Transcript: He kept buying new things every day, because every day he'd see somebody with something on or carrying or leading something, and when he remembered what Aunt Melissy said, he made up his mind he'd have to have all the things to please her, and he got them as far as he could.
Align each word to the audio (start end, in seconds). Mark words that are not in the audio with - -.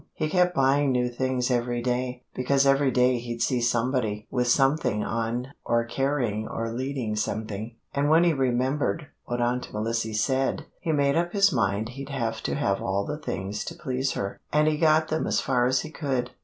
He 0.15 0.31
kept 0.31 0.55
buying 0.55 0.91
new 0.91 1.09
things 1.09 1.51
every 1.51 1.79
day, 1.79 2.23
because 2.33 2.65
every 2.65 2.89
day 2.89 3.19
he'd 3.19 3.39
see 3.43 3.61
somebody 3.61 4.25
with 4.31 4.47
something 4.47 5.03
on 5.03 5.53
or 5.63 5.83
carrying 5.85 6.47
or 6.47 6.71
leading 6.73 7.15
something, 7.15 7.75
and 7.93 8.09
when 8.09 8.23
he 8.23 8.33
remembered 8.33 9.09
what 9.25 9.41
Aunt 9.41 9.71
Melissy 9.71 10.13
said, 10.13 10.65
he 10.79 10.91
made 10.91 11.15
up 11.15 11.33
his 11.33 11.53
mind 11.53 11.89
he'd 11.89 12.09
have 12.09 12.41
to 12.45 12.55
have 12.55 12.81
all 12.81 13.05
the 13.05 13.19
things 13.19 13.63
to 13.65 13.75
please 13.75 14.13
her, 14.13 14.39
and 14.51 14.67
he 14.67 14.79
got 14.79 15.09
them 15.09 15.27
as 15.27 15.39
far 15.39 15.67
as 15.67 15.81
he 15.81 15.91
could. 15.91 16.31